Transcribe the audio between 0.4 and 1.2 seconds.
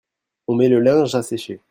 On met le linge